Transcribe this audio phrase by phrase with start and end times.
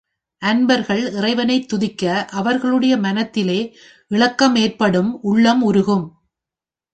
[0.41, 2.25] அன்பர்கள் இறைவனைத் துதிக்க
[2.31, 3.59] அவர்களுடைய மனத்திலே
[4.07, 6.05] இளக்கம் ஏற்படும் உள்ளம் உருகும்.